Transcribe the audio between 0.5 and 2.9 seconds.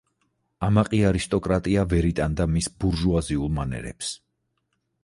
ამაყი არისტოკრატია ვერ იტანდა მის